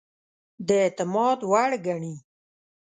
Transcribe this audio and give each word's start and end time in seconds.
د 0.67 0.69
اعتماد 0.83 1.39
وړ 1.51 1.71
ګڼي. 1.85 2.15